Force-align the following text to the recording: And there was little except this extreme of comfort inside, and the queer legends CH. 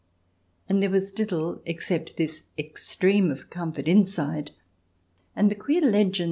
And 0.67 0.81
there 0.81 0.89
was 0.89 1.19
little 1.19 1.61
except 1.63 2.17
this 2.17 2.45
extreme 2.57 3.29
of 3.29 3.51
comfort 3.51 3.87
inside, 3.87 4.49
and 5.35 5.51
the 5.51 5.55
queer 5.55 5.81
legends 5.81 6.17
CH. 6.17 6.19